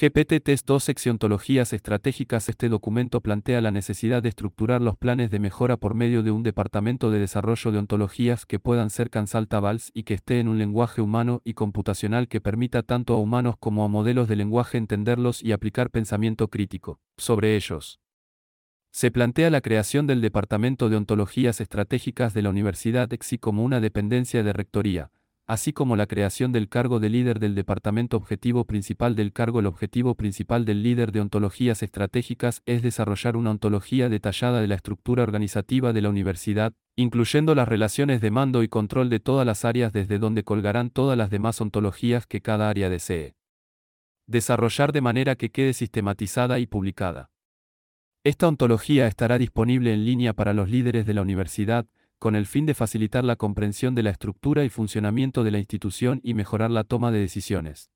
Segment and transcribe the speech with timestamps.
[0.00, 5.28] GPT Test 2 Sección Ontologías Estratégicas Este documento plantea la necesidad de estructurar los planes
[5.28, 9.90] de mejora por medio de un departamento de desarrollo de ontologías que puedan ser consultables
[9.94, 13.84] y que esté en un lenguaje humano y computacional que permita tanto a humanos como
[13.84, 17.98] a modelos de lenguaje entenderlos y aplicar pensamiento crítico sobre ellos.
[18.92, 23.80] Se plantea la creación del Departamento de Ontologías Estratégicas de la Universidad EXI como una
[23.80, 25.10] dependencia de rectoría,
[25.48, 29.60] así como la creación del cargo de líder del departamento objetivo principal del cargo.
[29.60, 34.74] El objetivo principal del líder de ontologías estratégicas es desarrollar una ontología detallada de la
[34.74, 39.64] estructura organizativa de la universidad, incluyendo las relaciones de mando y control de todas las
[39.64, 43.34] áreas desde donde colgarán todas las demás ontologías que cada área desee.
[44.26, 47.30] Desarrollar de manera que quede sistematizada y publicada.
[48.22, 51.86] Esta ontología estará disponible en línea para los líderes de la universidad,
[52.18, 56.20] con el fin de facilitar la comprensión de la estructura y funcionamiento de la institución
[56.22, 57.90] y mejorar la toma de decisiones.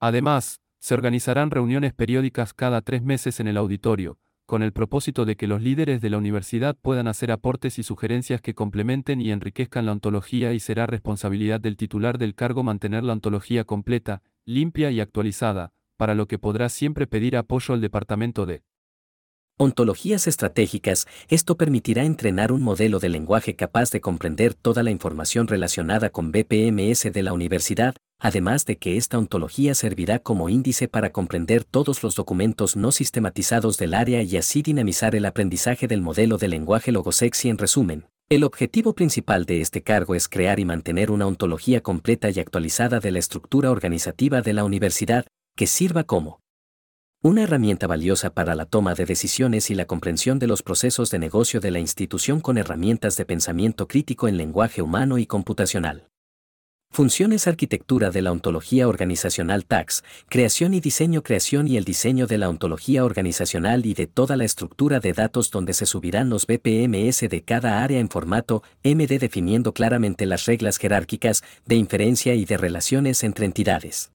[0.00, 5.36] Además, se organizarán reuniones periódicas cada tres meses en el auditorio, con el propósito de
[5.36, 9.86] que los líderes de la universidad puedan hacer aportes y sugerencias que complementen y enriquezcan
[9.86, 15.00] la ontología y será responsabilidad del titular del cargo mantener la ontología completa, limpia y
[15.00, 18.62] actualizada, para lo que podrá siempre pedir apoyo al departamento de
[19.56, 25.46] Ontologías estratégicas, esto permitirá entrenar un modelo de lenguaje capaz de comprender toda la información
[25.46, 31.12] relacionada con BPMS de la universidad, además de que esta ontología servirá como índice para
[31.12, 36.36] comprender todos los documentos no sistematizados del área y así dinamizar el aprendizaje del modelo
[36.36, 38.06] de lenguaje logosexy en resumen.
[38.28, 42.98] El objetivo principal de este cargo es crear y mantener una ontología completa y actualizada
[42.98, 46.40] de la estructura organizativa de la universidad, que sirva como
[47.24, 51.18] una herramienta valiosa para la toma de decisiones y la comprensión de los procesos de
[51.18, 56.10] negocio de la institución con herramientas de pensamiento crítico en lenguaje humano y computacional.
[56.90, 62.36] Funciones Arquitectura de la Ontología Organizacional TAX, Creación y Diseño Creación y el diseño de
[62.36, 67.20] la ontología organizacional y de toda la estructura de datos donde se subirán los BPMS
[67.30, 72.58] de cada área en formato MD definiendo claramente las reglas jerárquicas de inferencia y de
[72.58, 74.13] relaciones entre entidades.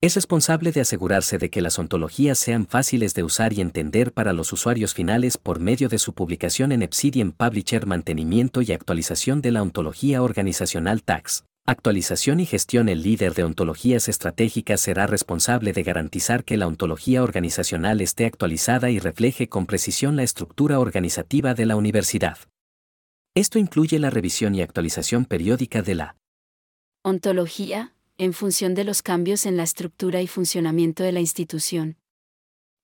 [0.00, 4.32] Es responsable de asegurarse de que las ontologías sean fáciles de usar y entender para
[4.32, 9.50] los usuarios finales por medio de su publicación en Obsidian Publisher Mantenimiento y actualización de
[9.50, 11.42] la ontología organizacional TAX.
[11.66, 17.24] Actualización y gestión El líder de ontologías estratégicas será responsable de garantizar que la ontología
[17.24, 22.38] organizacional esté actualizada y refleje con precisión la estructura organizativa de la universidad.
[23.34, 26.16] Esto incluye la revisión y actualización periódica de la
[27.02, 31.96] ontología, en función de los cambios en la estructura y funcionamiento de la institución.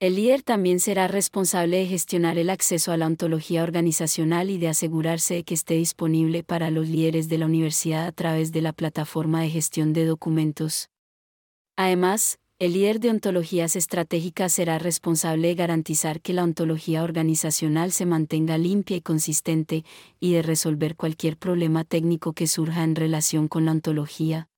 [0.00, 4.68] El líder también será responsable de gestionar el acceso a la ontología organizacional y de
[4.68, 8.72] asegurarse de que esté disponible para los líderes de la universidad a través de la
[8.72, 10.88] plataforma de gestión de documentos.
[11.76, 18.06] Además, el líder de ontologías estratégicas será responsable de garantizar que la ontología organizacional se
[18.06, 19.84] mantenga limpia y consistente
[20.20, 24.48] y de resolver cualquier problema técnico que surja en relación con la ontología.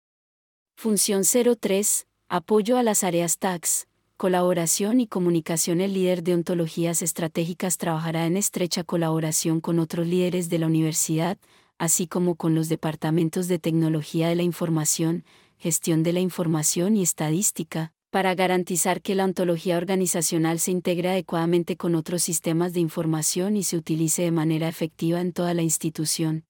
[0.82, 2.06] Función 03.
[2.30, 3.86] Apoyo a las áreas TAX.
[4.16, 5.82] Colaboración y comunicación.
[5.82, 11.36] El líder de ontologías estratégicas trabajará en estrecha colaboración con otros líderes de la universidad,
[11.76, 15.26] así como con los departamentos de tecnología de la información,
[15.58, 21.76] gestión de la información y estadística, para garantizar que la ontología organizacional se integre adecuadamente
[21.76, 26.46] con otros sistemas de información y se utilice de manera efectiva en toda la institución.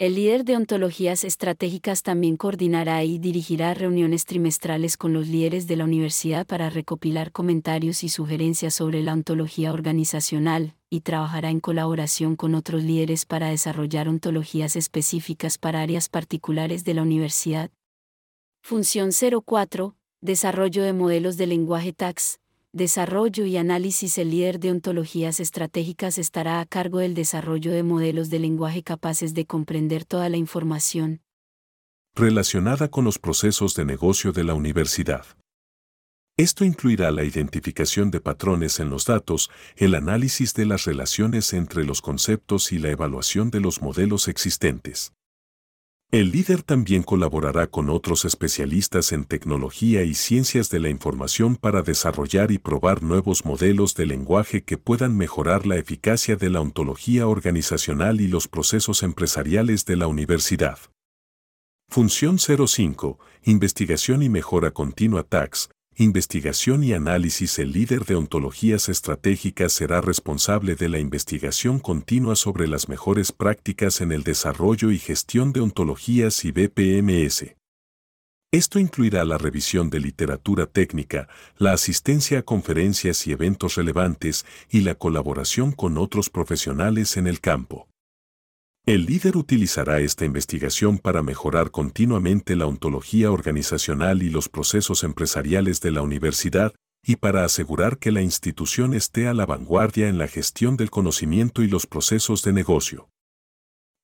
[0.00, 5.76] El líder de ontologías estratégicas también coordinará y dirigirá reuniones trimestrales con los líderes de
[5.76, 12.34] la universidad para recopilar comentarios y sugerencias sobre la ontología organizacional, y trabajará en colaboración
[12.34, 17.70] con otros líderes para desarrollar ontologías específicas para áreas particulares de la universidad.
[18.64, 19.94] Función 04.
[20.20, 22.40] Desarrollo de modelos de lenguaje TAX,
[22.74, 28.30] desarrollo y análisis el líder de ontologías estratégicas estará a cargo del desarrollo de modelos
[28.30, 31.20] de lenguaje capaces de comprender toda la información
[32.16, 35.24] relacionada con los procesos de negocio de la universidad.
[36.36, 41.84] Esto incluirá la identificación de patrones en los datos, el análisis de las relaciones entre
[41.84, 45.12] los conceptos y la evaluación de los modelos existentes.
[46.14, 51.82] El líder también colaborará con otros especialistas en tecnología y ciencias de la información para
[51.82, 57.26] desarrollar y probar nuevos modelos de lenguaje que puedan mejorar la eficacia de la ontología
[57.26, 60.78] organizacional y los procesos empresariales de la universidad.
[61.88, 63.18] Función 05.
[63.42, 70.74] Investigación y mejora continua TAX, Investigación y análisis El líder de ontologías estratégicas será responsable
[70.74, 76.44] de la investigación continua sobre las mejores prácticas en el desarrollo y gestión de ontologías
[76.44, 77.54] y BPMS.
[78.50, 84.80] Esto incluirá la revisión de literatura técnica, la asistencia a conferencias y eventos relevantes y
[84.80, 87.86] la colaboración con otros profesionales en el campo.
[88.86, 95.80] El líder utilizará esta investigación para mejorar continuamente la ontología organizacional y los procesos empresariales
[95.80, 100.28] de la universidad y para asegurar que la institución esté a la vanguardia en la
[100.28, 103.08] gestión del conocimiento y los procesos de negocio.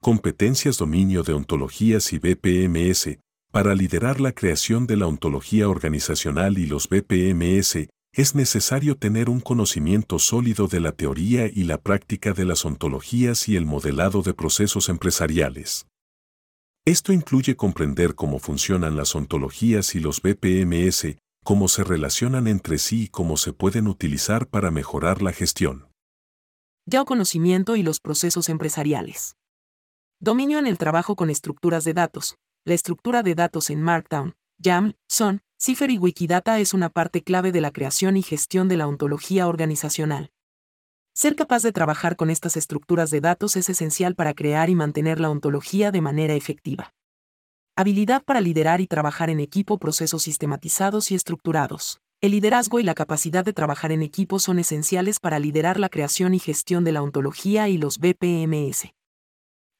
[0.00, 3.18] Competencias dominio de ontologías y BPMS,
[3.52, 9.40] para liderar la creación de la ontología organizacional y los BPMS, es necesario tener un
[9.40, 14.34] conocimiento sólido de la teoría y la práctica de las ontologías y el modelado de
[14.34, 15.86] procesos empresariales.
[16.84, 23.04] Esto incluye comprender cómo funcionan las ontologías y los BPMS, cómo se relacionan entre sí
[23.04, 25.88] y cómo se pueden utilizar para mejorar la gestión.
[26.86, 29.36] Ya conocimiento y los procesos empresariales.
[30.18, 34.96] Dominio en el trabajo con estructuras de datos, la estructura de datos en Markdown, YAML,
[35.08, 38.86] SON, Cipher y Wikidata es una parte clave de la creación y gestión de la
[38.86, 40.30] ontología organizacional.
[41.12, 45.20] Ser capaz de trabajar con estas estructuras de datos es esencial para crear y mantener
[45.20, 46.94] la ontología de manera efectiva.
[47.76, 52.00] Habilidad para liderar y trabajar en equipo procesos sistematizados y estructurados.
[52.22, 56.32] El liderazgo y la capacidad de trabajar en equipo son esenciales para liderar la creación
[56.32, 58.94] y gestión de la ontología y los BPMS.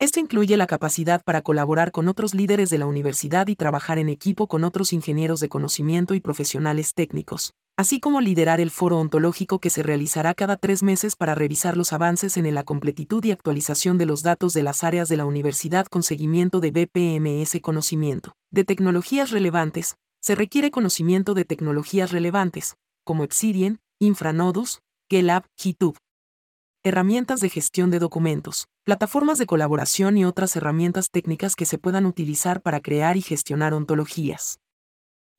[0.00, 4.08] Esto incluye la capacidad para colaborar con otros líderes de la universidad y trabajar en
[4.08, 9.58] equipo con otros ingenieros de conocimiento y profesionales técnicos, así como liderar el foro ontológico
[9.58, 13.98] que se realizará cada tres meses para revisar los avances en la completitud y actualización
[13.98, 18.32] de los datos de las áreas de la universidad con seguimiento de BPMS conocimiento.
[18.50, 22.74] De tecnologías relevantes, se requiere conocimiento de tecnologías relevantes,
[23.04, 24.80] como Obsidian, Infranodus,
[25.10, 25.94] GitLab, GitHub,
[26.82, 32.06] herramientas de gestión de documentos, plataformas de colaboración y otras herramientas técnicas que se puedan
[32.06, 34.58] utilizar para crear y gestionar ontologías.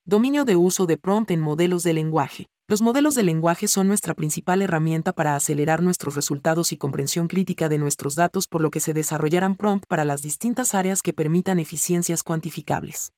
[0.06, 2.48] Dominio de uso de prompt en modelos de lenguaje.
[2.70, 7.68] Los modelos de lenguaje son nuestra principal herramienta para acelerar nuestros resultados y comprensión crítica
[7.68, 11.60] de nuestros datos por lo que se desarrollarán prompt para las distintas áreas que permitan
[11.60, 13.12] eficiencias cuantificables.